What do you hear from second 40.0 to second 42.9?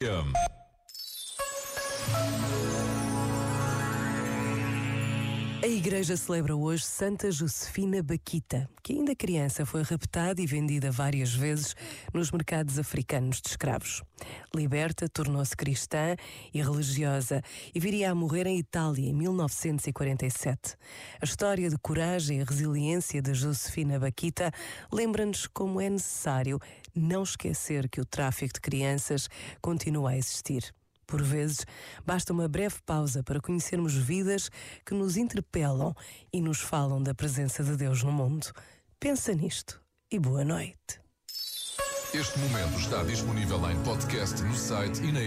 e boa noite. Este momento